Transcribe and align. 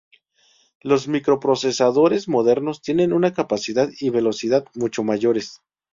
Los 0.81 1.07
microprocesadores 1.07 2.27
modernos 2.27 2.81
tienen 2.81 3.13
una 3.13 3.33
capacidad 3.33 3.87
y 3.99 4.09
velocidad 4.09 4.65
mucho 4.73 5.03
mayores. 5.03 5.61